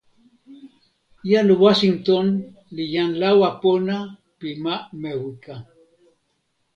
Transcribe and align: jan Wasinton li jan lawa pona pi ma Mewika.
jan 1.29 1.47
Wasinton 1.61 2.27
li 2.75 2.83
jan 2.93 3.11
lawa 3.21 3.49
pona 3.61 3.97
pi 4.39 4.49
ma 4.63 4.75
Mewika. 5.01 5.55